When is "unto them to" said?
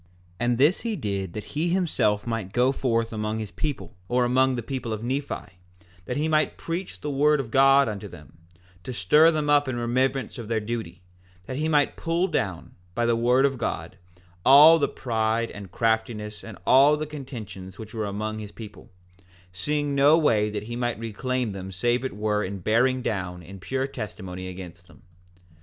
7.87-8.93